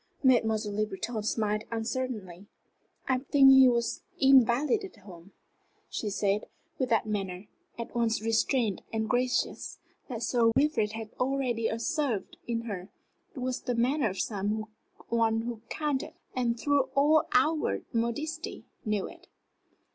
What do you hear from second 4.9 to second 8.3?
home," she said, with that manner, at once